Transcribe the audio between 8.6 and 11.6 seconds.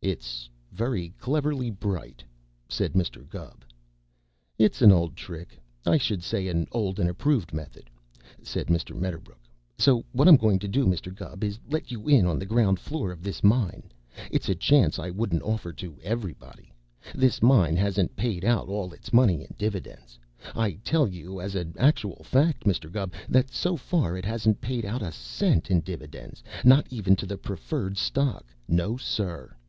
Mr. Medderbrook. "So what I'm going to do, Mr. Gubb, is